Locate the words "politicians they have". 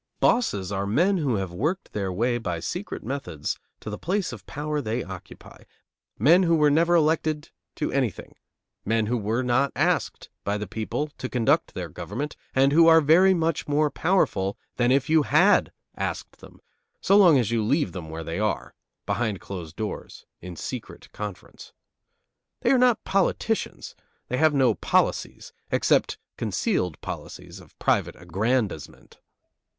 23.03-24.55